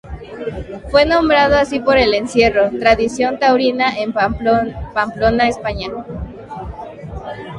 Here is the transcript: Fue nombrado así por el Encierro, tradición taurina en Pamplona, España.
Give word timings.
Fue 0.89 1.05
nombrado 1.05 1.57
así 1.59 1.79
por 1.79 1.95
el 1.99 2.15
Encierro, 2.15 2.71
tradición 2.79 3.37
taurina 3.37 3.95
en 3.99 4.11
Pamplona, 4.13 5.47
España. 5.47 5.89